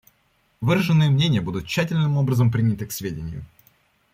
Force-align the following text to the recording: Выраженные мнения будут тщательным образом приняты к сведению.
Выраженные 0.61 1.11
мнения 1.11 1.41
будут 1.41 1.67
тщательным 1.67 2.17
образом 2.17 2.51
приняты 2.51 2.87
к 2.87 2.91
сведению. 2.91 3.45